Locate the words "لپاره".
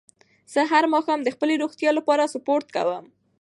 1.97-2.31